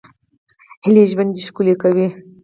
هیلې 0.83 1.03
ژوند 1.11 1.33
ښکلی 1.47 1.75
کوي 1.81 2.07